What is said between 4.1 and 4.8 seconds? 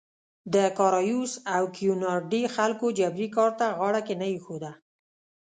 نه ایښوده.